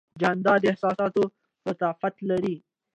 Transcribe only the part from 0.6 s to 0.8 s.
د